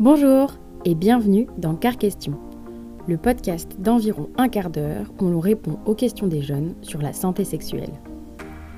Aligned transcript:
Bonjour 0.00 0.52
et 0.84 0.94
bienvenue 0.94 1.48
dans 1.58 1.74
Car 1.74 1.98
Question, 1.98 2.34
le 3.08 3.16
podcast 3.16 3.80
d'environ 3.80 4.28
un 4.36 4.48
quart 4.48 4.70
d'heure 4.70 5.12
où 5.20 5.24
l'on 5.24 5.40
répond 5.40 5.80
aux 5.86 5.96
questions 5.96 6.28
des 6.28 6.40
jeunes 6.40 6.76
sur 6.82 7.02
la 7.02 7.12
santé 7.12 7.42
sexuelle. 7.42 7.90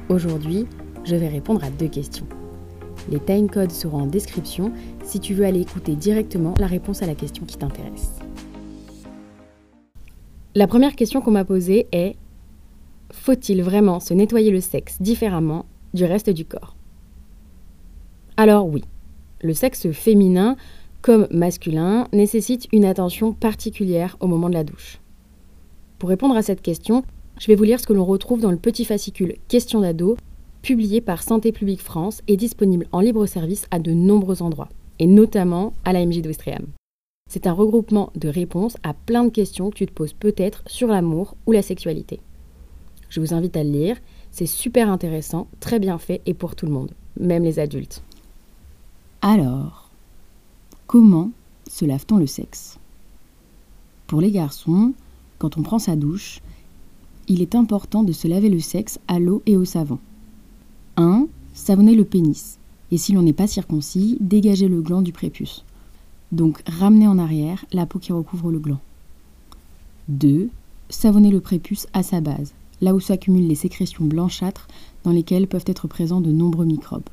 Aujourd'hui, 0.08 0.64
je 1.04 1.16
vais 1.16 1.28
répondre 1.28 1.62
à 1.62 1.68
deux 1.68 1.88
questions. 1.88 2.24
Les 3.10 3.20
timecodes 3.20 3.70
seront 3.70 4.04
en 4.04 4.06
description 4.06 4.72
si 5.04 5.20
tu 5.20 5.34
veux 5.34 5.44
aller 5.44 5.60
écouter 5.60 5.94
directement 5.94 6.54
la 6.58 6.66
réponse 6.66 7.02
à 7.02 7.06
la 7.06 7.14
question 7.14 7.44
qui 7.44 7.58
t'intéresse. 7.58 8.18
La 10.54 10.66
première 10.66 10.96
question 10.96 11.20
qu'on 11.20 11.32
m'a 11.32 11.44
posée 11.44 11.86
est 11.92 12.16
Faut-il 13.12 13.62
vraiment 13.62 14.00
se 14.00 14.14
nettoyer 14.14 14.50
le 14.50 14.62
sexe 14.62 15.02
différemment 15.02 15.66
du 15.92 16.06
reste 16.06 16.30
du 16.30 16.46
corps? 16.46 16.76
Alors 18.38 18.66
oui, 18.66 18.84
le 19.42 19.52
sexe 19.52 19.90
féminin 19.90 20.56
comme 21.02 21.26
masculin 21.30 22.06
nécessite 22.12 22.68
une 22.72 22.84
attention 22.84 23.32
particulière 23.32 24.16
au 24.20 24.26
moment 24.26 24.48
de 24.48 24.54
la 24.54 24.64
douche. 24.64 25.00
Pour 25.98 26.08
répondre 26.08 26.36
à 26.36 26.42
cette 26.42 26.62
question, 26.62 27.04
je 27.38 27.46
vais 27.46 27.54
vous 27.54 27.64
lire 27.64 27.80
ce 27.80 27.86
que 27.86 27.92
l'on 27.92 28.04
retrouve 28.04 28.40
dans 28.40 28.50
le 28.50 28.56
petit 28.56 28.84
fascicule 28.84 29.36
Question 29.48 29.80
d'ado, 29.80 30.16
publié 30.62 31.00
par 31.00 31.22
Santé 31.22 31.52
publique 31.52 31.80
France 31.80 32.20
et 32.28 32.36
disponible 32.36 32.86
en 32.92 33.00
libre 33.00 33.26
service 33.26 33.66
à 33.70 33.78
de 33.78 33.92
nombreux 33.92 34.42
endroits, 34.42 34.68
et 34.98 35.06
notamment 35.06 35.72
à 35.84 35.92
la 35.92 36.04
MJ 36.04 36.20
d'Ouistreham. 36.20 36.66
C'est 37.30 37.46
un 37.46 37.52
regroupement 37.52 38.10
de 38.14 38.28
réponses 38.28 38.76
à 38.82 38.92
plein 38.92 39.24
de 39.24 39.30
questions 39.30 39.70
que 39.70 39.76
tu 39.76 39.86
te 39.86 39.92
poses 39.92 40.12
peut-être 40.12 40.62
sur 40.66 40.88
l'amour 40.88 41.36
ou 41.46 41.52
la 41.52 41.62
sexualité. 41.62 42.20
Je 43.08 43.20
vous 43.20 43.32
invite 43.32 43.56
à 43.56 43.64
le 43.64 43.70
lire, 43.70 43.96
c'est 44.30 44.46
super 44.46 44.90
intéressant, 44.90 45.46
très 45.60 45.78
bien 45.78 45.98
fait 45.98 46.20
et 46.26 46.34
pour 46.34 46.56
tout 46.56 46.66
le 46.66 46.72
monde, 46.72 46.90
même 47.18 47.44
les 47.44 47.58
adultes. 47.58 48.02
Alors, 49.22 49.79
comment 50.90 51.30
se 51.68 51.84
lave-t-on 51.84 52.16
le 52.16 52.26
sexe? 52.26 52.80
Pour 54.08 54.20
les 54.20 54.32
garçons, 54.32 54.92
quand 55.38 55.56
on 55.56 55.62
prend 55.62 55.78
sa 55.78 55.94
douche, 55.94 56.40
il 57.28 57.42
est 57.42 57.54
important 57.54 58.02
de 58.02 58.10
se 58.10 58.26
laver 58.26 58.48
le 58.48 58.58
sexe 58.58 58.98
à 59.06 59.20
l'eau 59.20 59.40
et 59.46 59.56
au 59.56 59.64
savon. 59.64 60.00
1. 60.96 61.28
Savonner 61.54 61.94
le 61.94 62.04
pénis. 62.04 62.58
Et 62.90 62.96
si 62.96 63.12
l'on 63.12 63.22
n'est 63.22 63.32
pas 63.32 63.46
circoncis, 63.46 64.16
dégager 64.18 64.66
le 64.66 64.82
gland 64.82 65.00
du 65.00 65.12
prépuce. 65.12 65.64
Donc 66.32 66.60
ramener 66.66 67.06
en 67.06 67.18
arrière 67.18 67.64
la 67.70 67.86
peau 67.86 68.00
qui 68.00 68.12
recouvre 68.12 68.50
le 68.50 68.58
gland. 68.58 68.80
2. 70.08 70.50
Savonner 70.88 71.30
le 71.30 71.40
prépuce 71.40 71.86
à 71.92 72.02
sa 72.02 72.20
base, 72.20 72.52
là 72.80 72.96
où 72.96 72.98
s'accumulent 72.98 73.46
les 73.46 73.54
sécrétions 73.54 74.06
blanchâtres 74.06 74.66
dans 75.04 75.12
lesquelles 75.12 75.46
peuvent 75.46 75.62
être 75.66 75.86
présents 75.86 76.20
de 76.20 76.32
nombreux 76.32 76.66
microbes. 76.66 77.08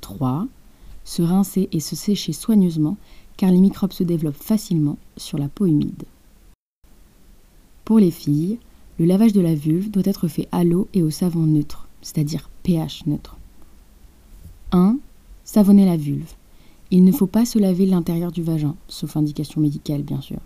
3. 0.00 0.46
Se 1.06 1.22
rincer 1.22 1.70
et 1.72 1.80
se 1.80 1.96
sécher 1.96 2.34
soigneusement 2.34 2.98
car 3.38 3.50
les 3.50 3.60
microbes 3.60 3.92
se 3.92 4.02
développent 4.02 4.34
facilement 4.34 4.98
sur 5.16 5.38
la 5.38 5.48
peau 5.48 5.64
humide. 5.64 6.04
Pour 7.84 7.98
les 7.98 8.10
filles, 8.10 8.58
le 8.98 9.04
lavage 9.04 9.32
de 9.32 9.40
la 9.40 9.54
vulve 9.54 9.90
doit 9.90 10.02
être 10.04 10.26
fait 10.26 10.48
à 10.52 10.64
l'eau 10.64 10.88
et 10.92 11.02
au 11.02 11.10
savon 11.10 11.40
neutre, 11.40 11.86
c'est-à-dire 12.02 12.50
pH 12.64 13.06
neutre. 13.06 13.36
1. 14.72 14.98
Savonner 15.44 15.86
la 15.86 15.96
vulve. 15.96 16.34
Il 16.90 17.04
ne 17.04 17.12
faut 17.12 17.26
pas 17.26 17.44
se 17.44 17.58
laver 17.58 17.86
l'intérieur 17.86 18.32
du 18.32 18.42
vagin, 18.42 18.74
sauf 18.88 19.16
indication 19.16 19.60
médicale 19.60 20.02
bien 20.02 20.20
sûr, 20.20 20.40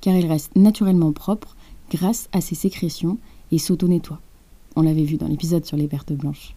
car 0.00 0.16
il 0.16 0.26
reste 0.26 0.56
naturellement 0.56 1.12
propre 1.12 1.56
grâce 1.90 2.28
à 2.32 2.40
ses 2.40 2.54
sécrétions 2.54 3.18
et 3.52 3.58
s'auto-nettoie. 3.58 4.20
On 4.76 4.82
l'avait 4.82 5.04
vu 5.04 5.16
dans 5.16 5.28
l'épisode 5.28 5.66
sur 5.66 5.76
les 5.76 5.88
pertes 5.88 6.12
blanches. 6.12 6.54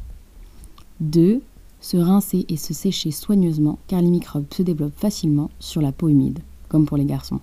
2. 1.01 1.41
Se 1.81 1.97
rincer 1.97 2.45
et 2.49 2.57
se 2.57 2.73
sécher 2.73 3.11
soigneusement 3.11 3.79
car 3.87 4.01
les 4.01 4.09
microbes 4.09 4.53
se 4.53 4.63
développent 4.63 4.97
facilement 4.97 5.49
sur 5.59 5.81
la 5.81 5.91
peau 5.91 6.09
humide, 6.09 6.39
comme 6.67 6.85
pour 6.85 6.97
les 6.97 7.05
garçons. 7.05 7.39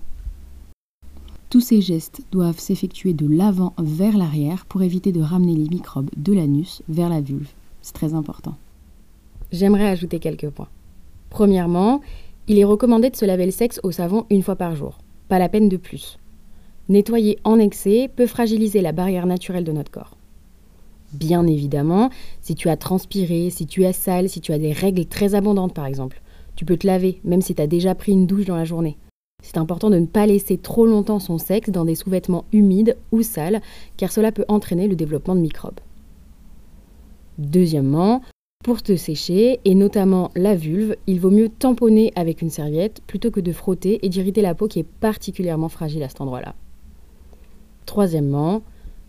Tous 1.49 1.61
ces 1.61 1.81
gestes 1.81 2.23
doivent 2.33 2.59
s'effectuer 2.59 3.15
de 3.15 3.27
l'avant 3.27 3.73
vers 3.79 4.17
l'arrière 4.17 4.67
pour 4.67 4.83
éviter 4.83 5.13
de 5.13 5.21
ramener 5.23 5.55
les 5.55 5.69
microbes 5.69 6.11
de 6.17 6.33
l'anus 6.33 6.83
vers 6.89 7.09
la 7.09 7.21
vulve. 7.21 7.49
C'est 7.83 7.95
très 7.95 8.15
important. 8.15 8.57
J'aimerais 9.53 9.87
ajouter 9.87 10.19
quelques 10.19 10.51
points. 10.51 10.69
Premièrement, 11.31 12.01
il 12.49 12.59
est 12.59 12.65
recommandé 12.65 13.11
de 13.11 13.17
se 13.17 13.25
laver 13.25 13.47
le 13.47 13.53
sexe 13.53 13.81
au 13.85 13.93
savon 13.93 14.27
une 14.29 14.43
fois 14.43 14.57
par 14.57 14.75
jour. 14.75 14.99
Pas 15.29 15.39
la 15.39 15.49
peine 15.49 15.69
de 15.69 15.77
plus. 15.77 16.19
Nettoyer 16.89 17.39
en 17.45 17.59
excès 17.59 18.11
peut 18.15 18.27
fragiliser 18.27 18.81
la 18.81 18.93
barrière 18.93 19.27
naturelle 19.27 19.65
de 19.65 19.73
notre 19.73 19.91
corps. 19.91 20.16
Bien 21.13 21.47
évidemment, 21.47 22.11
si 22.41 22.55
tu 22.55 22.69
as 22.69 22.77
transpiré, 22.77 23.51
si 23.51 23.67
tu 23.67 23.85
es 23.85 23.93
sale, 23.93 24.29
si 24.29 24.41
tu 24.41 24.53
as 24.53 24.59
des 24.59 24.73
règles 24.73 25.07
très 25.07 25.35
abondantes 25.35 25.75
par 25.75 25.87
exemple, 25.87 26.21
tu 26.57 26.65
peux 26.65 26.77
te 26.77 26.87
laver 26.87 27.21
même 27.25 27.43
si 27.43 27.55
tu 27.55 27.63
as 27.63 27.67
déjà 27.67 27.95
pris 27.95 28.13
une 28.13 28.27
douche 28.27 28.47
dans 28.47 28.57
la 28.57 28.65
journée. 28.65 28.97
C'est 29.43 29.59
important 29.59 29.91
de 29.91 29.99
ne 29.99 30.07
pas 30.07 30.27
laisser 30.27 30.59
trop 30.59 30.87
longtemps 30.87 31.21
son 31.21 31.39
sexe 31.39 31.71
dans 31.71 31.85
des 31.85 31.95
sous-vêtements 31.95 32.47
humides 32.53 32.97
ou 33.13 33.23
sales, 33.23 33.61
car 33.97 34.11
cela 34.11 34.33
peut 34.33 34.45
entraîner 34.49 34.89
le 34.89 34.97
développement 34.97 35.37
de 35.37 35.41
microbes. 35.41 35.79
Deuxièmement, 37.39 38.23
pour 38.65 38.83
te 38.83 38.97
sécher, 38.97 39.61
et 39.65 39.75
notamment 39.75 40.31
la 40.35 40.57
vulve, 40.57 40.97
il 41.07 41.21
vaut 41.21 41.31
mieux 41.31 41.49
tamponner 41.49 42.13
avec 42.17 42.43
une 42.43 42.51
serviette 42.51 43.03
plutôt 43.07 43.31
que 43.31 43.41
de 43.41 43.53
frotter 43.53 44.05
et 44.05 44.09
d'irriter 44.09 44.43
la 44.43 44.55
peau 44.55 44.67
qui 44.67 44.81
est 44.81 44.89
particulièrement 45.01 45.69
fragile 45.69 46.03
à 46.03 46.09
cet 46.09 46.21
endroit-là. 46.21 46.55
Troisièmement, 47.85 48.63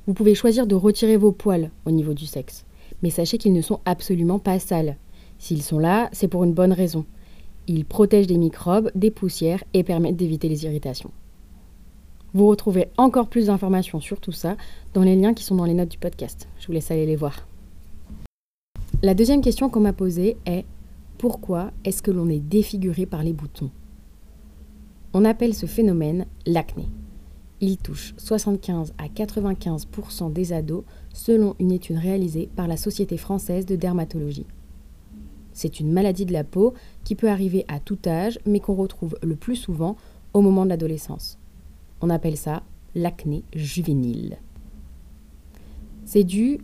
vous 0.08 0.14
pouvez 0.14 0.36
choisir 0.36 0.66
de 0.68 0.76
retirer 0.76 1.18
vos 1.18 1.34
poils 1.34 1.70
au 1.86 1.92
niveau 1.92 2.14
du 2.14 2.26
sexe, 2.26 2.66
mais 3.04 3.10
sachez 3.10 3.38
qu'ils 3.38 3.54
ne 3.54 3.62
sont 3.62 3.82
absolument 3.84 4.40
pas 4.40 4.58
sales. 4.58 4.96
S'ils 5.38 5.62
sont 5.62 5.80
là, 5.80 6.10
c'est 6.14 6.30
pour 6.30 6.46
une 6.46 6.54
bonne 6.54 6.72
raison. 6.72 7.06
Ils 7.68 7.84
protègent 7.84 8.28
des 8.28 8.38
microbes, 8.38 8.90
des 8.96 9.12
poussières 9.12 9.64
et 9.74 9.84
permettent 9.84 10.16
d'éviter 10.16 10.48
les 10.48 10.64
irritations. 10.64 11.12
Vous 12.34 12.48
retrouvez 12.48 12.88
encore 12.98 13.28
plus 13.28 13.48
d'informations 13.48 14.00
sur 14.00 14.22
tout 14.22 14.32
ça 14.32 14.56
dans 14.94 15.04
les 15.04 15.16
liens 15.16 15.34
qui 15.34 15.44
sont 15.44 15.56
dans 15.56 15.66
les 15.66 15.74
notes 15.74 15.92
du 15.92 15.98
podcast. 15.98 16.48
Je 16.60 16.68
vous 16.68 16.74
laisse 16.74 16.90
aller 16.90 17.06
les 17.06 17.16
voir. 17.18 17.46
La 19.04 19.14
deuxième 19.14 19.42
question 19.42 19.70
qu'on 19.70 19.82
m'a 19.82 19.94
posée 19.94 20.38
est 20.46 20.66
pourquoi 21.18 21.72
est-ce 21.84 22.02
que 22.02 22.12
l'on 22.12 22.30
est 22.30 22.40
défiguré 22.40 23.06
par 23.06 23.24
les 23.24 23.34
boutons? 23.34 23.72
On 25.14 25.26
appelle 25.26 25.54
ce 25.54 25.66
phénomène 25.66 26.26
l'acné. 26.46 26.86
Il 27.60 27.78
touche 27.78 28.14
75 28.18 28.94
à 29.00 29.08
95% 29.08 30.32
des 30.32 30.54
ados 30.54 30.84
selon 31.14 31.56
une 31.60 31.72
étude 31.72 31.98
réalisée 31.98 32.50
par 32.56 32.68
la 32.68 32.78
Société 32.78 33.18
française 33.18 33.66
de 33.66 33.76
dermatologie. 33.76 34.46
C'est 35.54 35.80
une 35.80 35.92
maladie 35.92 36.26
de 36.26 36.34
la 36.34 36.44
peau 36.44 36.76
qui 37.04 37.16
peut 37.16 37.30
arriver 37.30 37.66
à 37.68 37.80
tout 37.80 37.98
âge, 38.06 38.38
mais 38.46 38.60
qu'on 38.60 38.76
retrouve 38.76 39.18
le 39.24 39.36
plus 39.36 39.56
souvent 39.56 39.96
au 40.34 40.42
moment 40.42 40.66
de 40.66 40.70
l'adolescence. 40.70 41.40
On 42.00 42.12
appelle 42.12 42.38
ça 42.38 42.62
l'acné 42.94 43.44
juvénile. 43.56 44.38
C'est 46.06 46.24
dû 46.24 46.60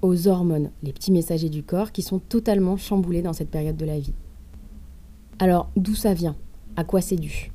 aux 0.00 0.28
hormones, 0.28 0.70
les 0.82 0.94
petits 0.94 1.12
messagers 1.12 1.50
du 1.50 1.62
corps, 1.62 1.92
qui 1.92 2.00
sont 2.00 2.20
totalement 2.20 2.78
chamboulés 2.78 3.20
dans 3.20 3.34
cette 3.34 3.50
période 3.50 3.76
de 3.76 3.84
la 3.84 3.98
vie. 3.98 4.14
Alors, 5.38 5.70
d'où 5.76 5.94
ça 5.94 6.14
vient? 6.14 6.36
À 6.76 6.84
quoi 6.84 7.02
c'est 7.02 7.16
dû? 7.16 7.52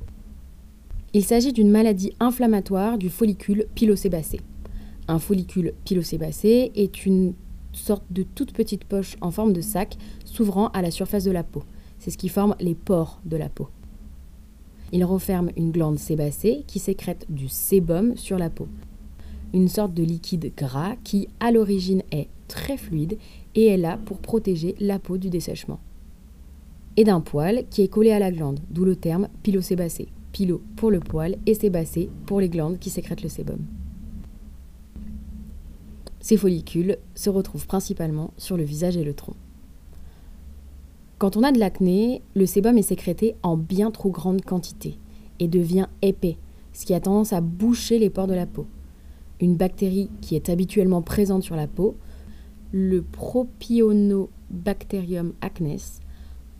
Il 1.16 1.24
s'agit 1.24 1.52
d'une 1.52 1.70
maladie 1.70 2.12
inflammatoire 2.18 2.98
du 2.98 3.08
follicule 3.08 3.66
pilosébacé. 3.76 4.40
Un 5.06 5.20
follicule 5.20 5.72
pilosébacé 5.84 6.72
est 6.74 7.06
une 7.06 7.34
sorte 7.72 8.02
de 8.10 8.24
toute 8.24 8.52
petite 8.52 8.82
poche 8.82 9.16
en 9.20 9.30
forme 9.30 9.52
de 9.52 9.60
sac 9.60 9.96
s'ouvrant 10.24 10.68
à 10.70 10.82
la 10.82 10.90
surface 10.90 11.22
de 11.22 11.30
la 11.30 11.44
peau. 11.44 11.62
C'est 12.00 12.10
ce 12.10 12.18
qui 12.18 12.28
forme 12.28 12.56
les 12.58 12.74
pores 12.74 13.20
de 13.26 13.36
la 13.36 13.48
peau. 13.48 13.68
Il 14.90 15.04
referme 15.04 15.50
une 15.56 15.70
glande 15.70 16.00
sébacée 16.00 16.64
qui 16.66 16.80
sécrète 16.80 17.26
du 17.28 17.46
sébum 17.46 18.16
sur 18.16 18.36
la 18.36 18.50
peau, 18.50 18.66
une 19.52 19.68
sorte 19.68 19.94
de 19.94 20.02
liquide 20.02 20.52
gras 20.56 20.96
qui 21.04 21.28
à 21.38 21.52
l'origine 21.52 22.02
est 22.10 22.26
très 22.48 22.76
fluide 22.76 23.18
et 23.54 23.66
est 23.66 23.76
là 23.76 24.00
pour 24.04 24.18
protéger 24.18 24.74
la 24.80 24.98
peau 24.98 25.16
du 25.16 25.30
dessèchement. 25.30 25.78
Et 26.96 27.04
d'un 27.04 27.20
poil 27.20 27.66
qui 27.70 27.82
est 27.82 27.88
collé 27.88 28.10
à 28.10 28.18
la 28.18 28.32
glande, 28.32 28.58
d'où 28.68 28.84
le 28.84 28.96
terme 28.96 29.28
pilosébacé. 29.44 30.08
Pilo 30.34 30.60
pour 30.74 30.90
le 30.90 30.98
poil 30.98 31.36
et 31.46 31.54
sébacé 31.54 32.10
pour 32.26 32.40
les 32.40 32.48
glandes 32.48 32.80
qui 32.80 32.90
sécrètent 32.90 33.22
le 33.22 33.28
sébum. 33.28 33.60
Ces 36.18 36.36
follicules 36.36 36.98
se 37.14 37.30
retrouvent 37.30 37.68
principalement 37.68 38.32
sur 38.36 38.56
le 38.56 38.64
visage 38.64 38.96
et 38.96 39.04
le 39.04 39.14
tronc. 39.14 39.36
Quand 41.18 41.36
on 41.36 41.44
a 41.44 41.52
de 41.52 41.60
l'acné, 41.60 42.20
le 42.34 42.46
sébum 42.46 42.76
est 42.76 42.82
sécrété 42.82 43.36
en 43.44 43.56
bien 43.56 43.92
trop 43.92 44.10
grande 44.10 44.42
quantité 44.42 44.98
et 45.38 45.46
devient 45.46 45.86
épais, 46.02 46.36
ce 46.72 46.84
qui 46.84 46.94
a 46.94 47.00
tendance 47.00 47.32
à 47.32 47.40
boucher 47.40 48.00
les 48.00 48.10
pores 48.10 48.26
de 48.26 48.34
la 48.34 48.46
peau. 48.46 48.66
Une 49.40 49.54
bactérie 49.54 50.10
qui 50.20 50.34
est 50.34 50.48
habituellement 50.48 51.02
présente 51.02 51.44
sur 51.44 51.54
la 51.54 51.68
peau, 51.68 51.94
le 52.72 53.02
Propionobacterium 53.02 55.34
acnes, 55.40 55.78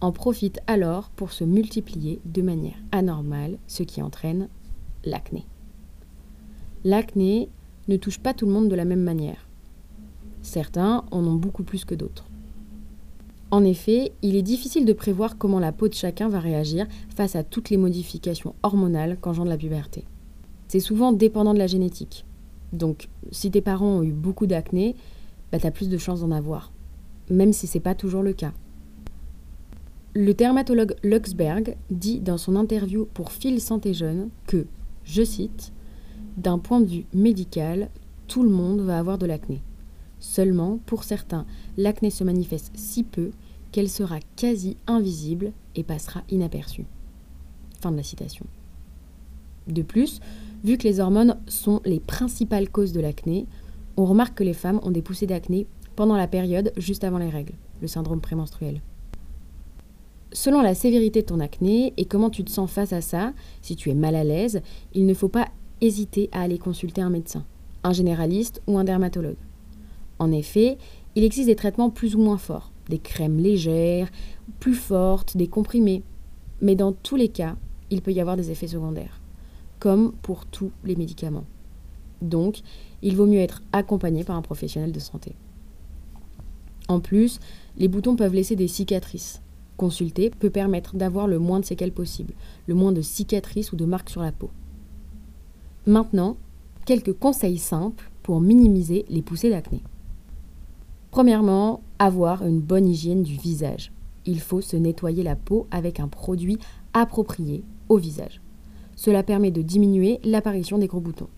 en 0.05 0.13
profite 0.13 0.61
alors 0.67 1.09
pour 1.17 1.33
se 1.33 1.45
multiplier 1.45 2.21
de 2.27 2.43
manière 2.43 2.77
anormale, 2.93 3.57
ce 3.67 3.83
qui 3.83 4.03
entraîne 4.03 4.49
l'acné. 5.03 5.47
L'acné 6.85 7.49
ne 7.89 7.97
touche 7.97 8.19
pas 8.19 8.35
tout 8.35 8.45
le 8.45 8.53
monde 8.53 8.69
de 8.69 8.75
la 8.75 8.85
même 8.85 9.03
manière. 9.03 9.49
Certains 10.43 11.05
en 11.11 11.25
ont 11.25 11.37
beaucoup 11.37 11.63
plus 11.63 11.87
que 11.87 11.95
d'autres. 11.95 12.27
En 13.51 13.65
effet, 13.65 14.13
il 14.21 14.37
est 14.37 14.43
difficile 14.43 14.85
de 14.85 14.93
prévoir 14.93 15.39
comment 15.39 15.59
la 15.59 15.73
peau 15.73 15.89
de 15.89 15.95
chacun 15.95 16.29
va 16.29 16.39
réagir 16.39 16.87
face 17.17 17.35
à 17.35 17.43
toutes 17.43 17.71
les 17.71 17.79
modifications 17.79 18.55
hormonales 18.63 19.17
qu'engendre 19.19 19.49
la 19.49 19.57
puberté. 19.57 20.05
C'est 20.69 20.81
souvent 20.81 21.13
dépendant 21.13 21.55
de 21.55 21.59
la 21.59 21.67
génétique. 21.67 22.27
Donc, 22.75 23.09
si 23.31 23.51
tes 23.51 23.63
parents 23.63 23.99
ont 23.99 24.03
eu 24.03 24.13
beaucoup 24.13 24.47
d'acné, 24.47 24.97
bah, 25.51 25.59
tu 25.59 25.71
plus 25.71 25.89
de 25.89 25.97
chances 25.97 26.21
d'en 26.21 26.31
avoir, 26.31 26.73
même 27.31 27.55
si 27.55 27.67
ce 27.67 27.79
n'est 27.79 27.83
pas 27.83 27.95
toujours 27.95 28.23
le 28.23 28.35
cas. 28.35 28.53
Le 30.17 30.33
dermatologue 30.33 30.95
Luxberg 31.03 31.77
dit 31.91 32.21
dans 32.21 32.39
son 32.39 32.55
interview 32.55 33.05
pour 33.15 33.33
Phil 33.33 33.61
Santé 33.61 33.95
Jeune 33.95 34.31
que, 34.47 34.69
je 35.03 35.25
cite, 35.25 35.73
D'un 36.37 36.61
point 36.61 36.81
de 36.81 36.87
vue 36.87 37.07
médical, 37.13 37.91
tout 38.29 38.45
le 38.45 38.49
monde 38.49 38.81
va 38.81 39.01
avoir 39.01 39.19
de 39.19 39.27
l'acné. 39.27 39.61
Seulement, 40.21 40.79
pour 40.87 41.03
certains, 41.03 41.47
l'acné 41.77 42.11
se 42.11 42.23
manifeste 42.23 42.71
si 42.77 43.03
peu 43.03 43.33
qu'elle 43.73 43.89
sera 43.89 44.21
quasi 44.37 44.77
invisible 44.87 45.51
et 45.75 45.83
passera 45.83 46.23
inaperçue. 46.31 46.87
Fin 47.81 47.91
de 47.91 47.97
la 47.97 48.05
citation. 48.05 48.47
De 49.67 49.83
plus, 49.83 50.21
vu 50.63 50.79
que 50.79 50.87
les 50.87 51.01
hormones 51.01 51.41
sont 51.49 51.81
les 51.85 51.99
principales 51.99 52.71
causes 52.71 52.93
de 52.93 53.01
l'acné, 53.01 53.49
on 53.97 54.05
remarque 54.05 54.39
que 54.39 54.45
les 54.45 54.55
femmes 54.55 54.79
ont 54.85 54.93
des 54.93 55.03
poussées 55.03 55.27
d'acné 55.27 55.67
pendant 55.97 56.17
la 56.17 56.29
période 56.29 56.73
juste 56.77 57.03
avant 57.03 57.19
les 57.19 57.31
règles, 57.31 57.55
le 57.81 57.89
syndrome 57.89 58.21
prémenstruel. 58.21 58.81
Selon 60.35 60.63
la 60.63 60.75
sévérité 60.75 61.23
de 61.23 61.27
ton 61.27 61.39
acné 61.39 61.95
et 61.97 62.07
comment 62.07 62.29
tu 62.29 62.43
te 62.43 62.51
sens 62.51 62.69
face 62.69 62.93
à 62.93 63.01
ça, 63.01 63.33
si 63.63 63.77
tu 63.77 63.89
es 63.91 63.95
mal 63.95 64.17
à 64.17 64.25
l'aise, 64.25 64.63
il 64.93 65.07
ne 65.07 65.15
faut 65.15 65.29
pas 65.29 65.47
hésiter 65.81 66.29
à 66.33 66.41
aller 66.41 66.59
consulter 66.59 67.01
un 67.01 67.09
médecin, 67.09 67.47
un 67.85 67.93
généraliste 67.93 68.61
ou 68.67 68.77
un 68.77 68.83
dermatologue. 68.83 69.37
En 70.19 70.33
effet, 70.33 70.77
il 71.15 71.23
existe 71.23 71.47
des 71.47 71.55
traitements 71.55 71.89
plus 71.89 72.17
ou 72.17 72.19
moins 72.19 72.37
forts, 72.37 72.73
des 72.89 72.99
crèmes 72.99 73.39
légères, 73.39 74.11
plus 74.59 74.75
fortes, 74.75 75.37
des 75.37 75.47
comprimés. 75.47 76.03
Mais 76.61 76.75
dans 76.75 76.91
tous 76.91 77.15
les 77.15 77.29
cas, 77.29 77.55
il 77.91 78.03
peut 78.03 78.13
y 78.13 78.21
avoir 78.21 78.37
des 78.37 78.51
effets 78.51 78.67
secondaires, 78.67 79.21
comme 79.79 80.15
pour 80.23 80.47
tous 80.47 80.73
les 80.85 80.97
médicaments. 80.97 81.47
Donc, 82.23 82.63
il 83.03 83.15
vaut 83.15 83.27
mieux 83.27 83.39
être 83.39 83.63
accompagné 83.71 84.25
par 84.25 84.35
un 84.35 84.43
professionnel 84.43 84.91
de 84.91 84.99
santé. 84.99 85.37
En 86.89 86.99
plus, 86.99 87.39
les 87.77 87.87
boutons 87.87 88.17
peuvent 88.17 88.35
laisser 88.35 88.57
des 88.57 88.69
cicatrices. 88.69 89.44
Consulter 89.77 90.31
peut 90.31 90.51
permettre 90.51 90.97
d'avoir 90.97 91.27
le 91.27 91.39
moins 91.39 91.61
de 91.61 91.65
séquelles 91.65 91.93
possible, 91.93 92.35
le 92.67 92.75
moins 92.75 92.93
de 92.93 93.03
cicatrices 93.03 93.73
ou 93.73 93.77
de 93.77 93.85
marques 93.85 94.11
sur 94.11 94.23
la 94.23 94.33
peau. 94.33 94.51
Maintenant, 95.87 96.37
quelques 96.87 97.13
conseils 97.13 97.59
simples 97.59 98.11
pour 98.23 98.41
minimiser 98.41 99.05
les 99.09 99.23
poussées 99.23 99.51
d'acné. 99.51 99.83
Premièrement, 101.11 101.83
avoir 101.99 102.45
une 102.47 102.61
bonne 102.61 102.89
hygiène 102.89 103.23
du 103.23 103.37
visage. 103.37 103.93
Il 104.27 104.41
faut 104.41 104.61
se 104.61 104.77
nettoyer 104.77 105.23
la 105.23 105.37
peau 105.37 105.67
avec 105.71 106.01
un 106.01 106.09
produit 106.09 106.59
approprié 106.93 107.63
au 107.89 107.99
visage. 107.99 108.41
Cela 108.97 109.23
permet 109.23 109.51
de 109.51 109.63
diminuer 109.63 110.21
l'apparition 110.25 110.79
des 110.79 110.87
gros 110.87 111.01
boutons. 111.01 111.29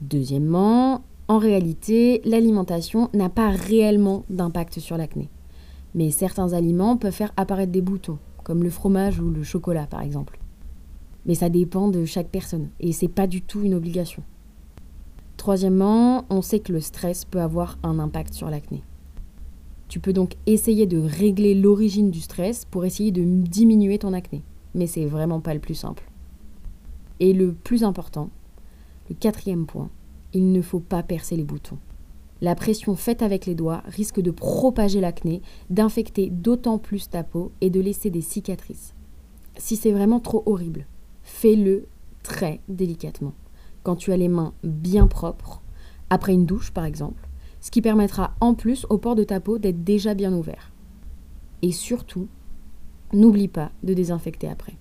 Deuxièmement, 0.00 1.02
en 1.26 1.38
réalité, 1.38 2.22
l'alimentation 2.24 3.10
n'a 3.12 3.28
pas 3.28 3.50
réellement 3.50 4.24
d'impact 4.30 4.78
sur 4.78 4.96
l'acné. 4.96 5.28
Mais 5.94 6.10
certains 6.10 6.52
aliments 6.52 6.96
peuvent 6.96 7.12
faire 7.12 7.32
apparaître 7.36 7.72
des 7.72 7.80
boutons, 7.80 8.18
comme 8.44 8.62
le 8.62 8.70
fromage 8.70 9.20
ou 9.20 9.30
le 9.30 9.42
chocolat 9.42 9.86
par 9.86 10.02
exemple. 10.02 10.38
Mais 11.26 11.34
ça 11.34 11.48
dépend 11.48 11.88
de 11.88 12.04
chaque 12.04 12.28
personne 12.28 12.68
et 12.80 12.92
c'est 12.92 13.08
pas 13.08 13.26
du 13.26 13.42
tout 13.42 13.62
une 13.62 13.74
obligation. 13.74 14.22
Troisièmement, 15.36 16.24
on 16.30 16.42
sait 16.42 16.60
que 16.60 16.72
le 16.72 16.80
stress 16.80 17.24
peut 17.24 17.40
avoir 17.40 17.78
un 17.82 17.98
impact 17.98 18.34
sur 18.34 18.50
l'acné. 18.50 18.82
Tu 19.88 20.00
peux 20.00 20.12
donc 20.12 20.36
essayer 20.46 20.86
de 20.86 20.98
régler 20.98 21.54
l'origine 21.54 22.10
du 22.10 22.20
stress 22.20 22.64
pour 22.64 22.84
essayer 22.84 23.10
de 23.10 23.24
diminuer 23.24 23.98
ton 23.98 24.12
acné. 24.12 24.42
Mais 24.74 24.86
c'est 24.86 25.06
vraiment 25.06 25.40
pas 25.40 25.54
le 25.54 25.60
plus 25.60 25.74
simple. 25.74 26.04
Et 27.20 27.32
le 27.32 27.52
plus 27.52 27.84
important, 27.84 28.30
le 29.08 29.14
quatrième 29.14 29.66
point, 29.66 29.88
il 30.34 30.52
ne 30.52 30.60
faut 30.60 30.80
pas 30.80 31.02
percer 31.02 31.36
les 31.36 31.44
boutons. 31.44 31.78
La 32.40 32.54
pression 32.54 32.94
faite 32.94 33.22
avec 33.22 33.46
les 33.46 33.54
doigts 33.54 33.82
risque 33.86 34.20
de 34.20 34.30
propager 34.30 35.00
l'acné, 35.00 35.42
d'infecter 35.70 36.30
d'autant 36.30 36.78
plus 36.78 37.10
ta 37.10 37.24
peau 37.24 37.52
et 37.60 37.70
de 37.70 37.80
laisser 37.80 38.10
des 38.10 38.20
cicatrices. 38.20 38.94
Si 39.56 39.74
c'est 39.74 39.92
vraiment 39.92 40.20
trop 40.20 40.44
horrible, 40.46 40.86
fais-le 41.22 41.86
très 42.22 42.60
délicatement 42.68 43.34
quand 43.82 43.96
tu 43.96 44.12
as 44.12 44.16
les 44.16 44.28
mains 44.28 44.52
bien 44.62 45.06
propres, 45.06 45.62
après 46.10 46.34
une 46.34 46.46
douche 46.46 46.72
par 46.72 46.84
exemple, 46.84 47.26
ce 47.60 47.70
qui 47.70 47.80
permettra 47.80 48.34
en 48.40 48.54
plus 48.54 48.86
au 48.90 48.98
port 48.98 49.14
de 49.14 49.24
ta 49.24 49.40
peau 49.40 49.58
d'être 49.58 49.82
déjà 49.82 50.14
bien 50.14 50.32
ouvert. 50.32 50.72
Et 51.62 51.72
surtout, 51.72 52.28
n'oublie 53.12 53.48
pas 53.48 53.72
de 53.82 53.94
désinfecter 53.94 54.48
après. 54.48 54.76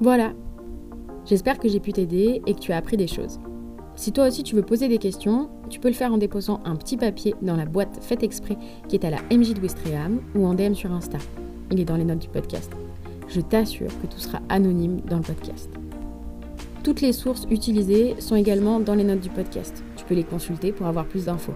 Voilà, 0.00 0.32
j'espère 1.26 1.58
que 1.58 1.68
j'ai 1.68 1.78
pu 1.78 1.92
t'aider 1.92 2.42
et 2.46 2.54
que 2.54 2.58
tu 2.58 2.72
as 2.72 2.76
appris 2.76 2.96
des 2.96 3.06
choses. 3.06 3.38
Si 3.94 4.10
toi 4.10 4.26
aussi 4.26 4.42
tu 4.42 4.54
veux 4.54 4.62
poser 4.62 4.88
des 4.88 4.98
questions, 4.98 5.48
tu 5.68 5.78
peux 5.78 5.88
le 5.88 5.94
faire 5.94 6.12
en 6.12 6.18
déposant 6.18 6.60
un 6.64 6.76
petit 6.76 6.96
papier 6.96 7.34
dans 7.42 7.56
la 7.56 7.66
boîte 7.66 7.98
faite 8.00 8.22
exprès 8.22 8.56
qui 8.88 8.96
est 8.96 9.04
à 9.04 9.10
la 9.10 9.18
MJ 9.30 9.54
de 9.54 9.60
Wistreham 9.60 10.20
ou 10.34 10.46
en 10.46 10.54
DM 10.54 10.74
sur 10.74 10.92
Insta. 10.92 11.18
Il 11.70 11.78
est 11.78 11.84
dans 11.84 11.96
les 11.96 12.04
notes 12.04 12.18
du 12.18 12.28
podcast. 12.28 12.72
Je 13.28 13.40
t'assure 13.40 13.90
que 14.00 14.06
tout 14.06 14.18
sera 14.18 14.40
anonyme 14.48 15.00
dans 15.08 15.18
le 15.18 15.22
podcast. 15.22 15.70
Toutes 16.82 17.00
les 17.00 17.12
sources 17.12 17.46
utilisées 17.50 18.16
sont 18.18 18.34
également 18.34 18.80
dans 18.80 18.94
les 18.94 19.04
notes 19.04 19.20
du 19.20 19.30
podcast. 19.30 19.84
Tu 19.96 20.04
peux 20.04 20.14
les 20.14 20.24
consulter 20.24 20.72
pour 20.72 20.86
avoir 20.86 21.06
plus 21.06 21.26
d'infos. 21.26 21.54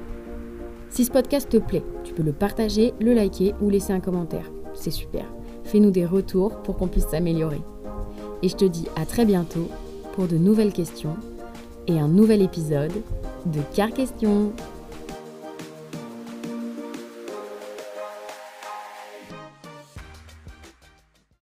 Si 0.89 1.05
ce 1.05 1.11
podcast 1.11 1.49
te 1.49 1.57
plaît, 1.57 1.83
tu 2.05 2.15
peux 2.15 2.23
le 2.23 2.33
partager, 2.33 2.95
le 3.01 3.13
liker 3.13 3.55
ou 3.61 3.71
laisser 3.71 3.93
un 3.93 4.01
commentaire. 4.01 4.51
C'est 4.75 4.93
super. 4.93 5.25
Fais-nous 5.65 5.91
des 5.91 6.07
retours 6.07 6.63
pour 6.63 6.77
qu'on 6.77 6.87
puisse 6.87 7.09
s'améliorer. 7.09 7.61
Et 8.43 8.49
je 8.49 8.57
te 8.57 8.65
dis 8.65 8.87
à 8.95 9.05
très 9.05 9.25
bientôt 9.25 9.69
pour 10.13 10.29
de 10.29 10.37
nouvelles 10.37 10.73
questions 10.73 11.17
et 11.87 11.99
un 11.99 12.09
nouvel 12.09 12.43
épisode 12.43 12.93
de 13.47 13.61
Car 13.75 13.91
Questions. 13.91 14.53